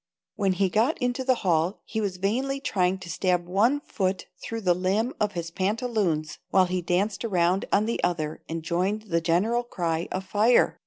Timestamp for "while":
6.49-6.65